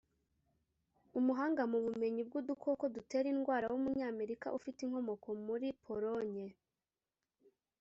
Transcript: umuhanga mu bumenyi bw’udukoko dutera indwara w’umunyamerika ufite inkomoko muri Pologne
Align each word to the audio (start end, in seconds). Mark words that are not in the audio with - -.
umuhanga 1.19 1.61
mu 1.71 1.77
bumenyi 1.85 2.21
bw’udukoko 2.27 2.83
dutera 2.95 3.27
indwara 3.33 3.65
w’umunyamerika 3.71 4.47
ufite 4.57 4.79
inkomoko 4.81 5.27
muri 5.45 5.67
Pologne 5.85 6.45